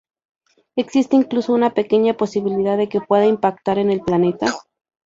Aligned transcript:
Existe 0.75 1.15
incluso 1.15 1.53
una 1.53 1.75
pequeña 1.75 2.17
posibilidad 2.17 2.75
de 2.75 2.89
que 2.89 3.01
pueda 3.01 3.27
impactar 3.27 3.77
en 3.77 3.91
el 3.91 4.01
planeta. 4.01 4.47